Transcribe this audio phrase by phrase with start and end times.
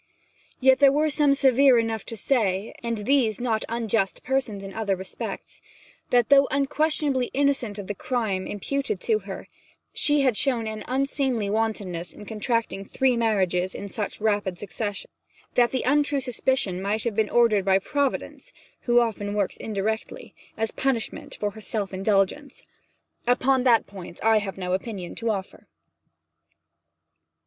[0.59, 4.95] Yet there were some severe enough to say and these not unjust persons in other
[4.95, 5.61] respects
[6.09, 9.47] that though unquestionably innocent of the crime imputed to her,
[9.93, 15.11] she had shown an unseemly wantonness in contracting three marriages in such rapid succession;
[15.53, 18.51] that the untrue suspicion might have been ordered by Providence
[18.87, 22.63] (who often works indirectly) as a punishment for her self indulgence.
[23.27, 25.67] Upon that point I have no opinion to offer.